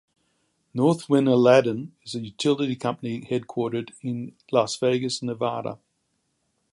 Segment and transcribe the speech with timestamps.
[0.73, 5.77] Northwind Aladdin is a utility company headquartered in Las Vegas, Nevada.